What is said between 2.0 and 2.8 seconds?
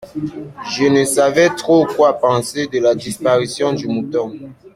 penser de